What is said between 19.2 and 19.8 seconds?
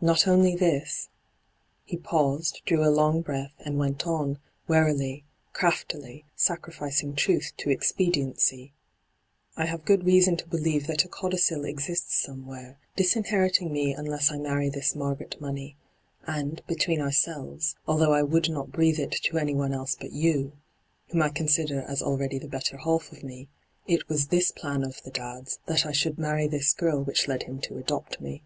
to anyone